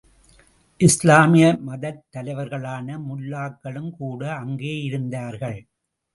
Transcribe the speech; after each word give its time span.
இஸ்லாமிய 0.79 1.45
மதத்தலைவர்களான 1.67 2.97
முல்லாக்களும் 3.09 3.91
கூட 4.01 4.21
அங்கேயிருந்தார்கள். 4.41 5.59